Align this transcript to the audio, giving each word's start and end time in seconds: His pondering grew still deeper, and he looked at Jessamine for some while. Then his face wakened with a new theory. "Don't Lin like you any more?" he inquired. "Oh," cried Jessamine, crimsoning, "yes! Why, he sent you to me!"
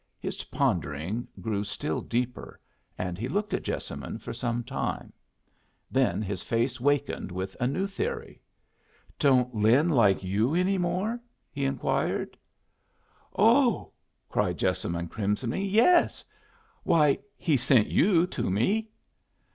His 0.17 0.45
pondering 0.45 1.27
grew 1.41 1.63
still 1.63 2.01
deeper, 2.01 2.59
and 2.97 3.19
he 3.19 3.27
looked 3.27 3.53
at 3.53 3.61
Jessamine 3.61 4.17
for 4.17 4.33
some 4.33 4.63
while. 4.67 5.11
Then 5.91 6.23
his 6.23 6.41
face 6.41 6.81
wakened 6.81 7.31
with 7.31 7.55
a 7.59 7.67
new 7.67 7.85
theory. 7.85 8.41
"Don't 9.19 9.53
Lin 9.53 9.89
like 9.89 10.23
you 10.23 10.55
any 10.55 10.79
more?" 10.79 11.19
he 11.51 11.65
inquired. 11.65 12.35
"Oh," 13.35 13.91
cried 14.27 14.57
Jessamine, 14.57 15.07
crimsoning, 15.07 15.69
"yes! 15.69 16.25
Why, 16.81 17.19
he 17.37 17.55
sent 17.55 17.85
you 17.87 18.25
to 18.25 18.49
me!" 18.49 18.89